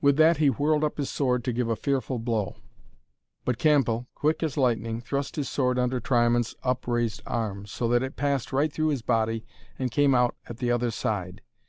[0.00, 2.56] With that he whirled up his sword to give a fearful blow.
[3.44, 8.16] But Cambell, quick as lightning, thrust his sword under Triamond's upraised arm, so that it
[8.16, 9.46] passed right through his body
[9.78, 11.42] and came out at the other side.